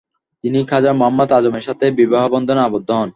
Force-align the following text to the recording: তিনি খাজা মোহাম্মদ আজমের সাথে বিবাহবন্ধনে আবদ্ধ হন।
তিনি 0.43 0.59
খাজা 0.65 0.91
মোহাম্মদ 0.93 1.29
আজমের 1.31 1.63
সাথে 1.67 1.85
বিবাহবন্ধনে 1.99 2.61
আবদ্ধ 2.61 2.89
হন। 2.91 3.09